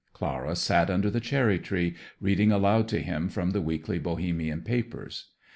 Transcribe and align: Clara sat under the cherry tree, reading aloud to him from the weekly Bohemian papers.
Clara 0.13 0.55
sat 0.55 0.89
under 0.89 1.11
the 1.11 1.19
cherry 1.19 1.59
tree, 1.59 1.93
reading 2.19 2.51
aloud 2.51 2.87
to 2.87 3.01
him 3.01 3.29
from 3.29 3.51
the 3.51 3.61
weekly 3.61 3.99
Bohemian 3.99 4.63
papers. 4.63 5.27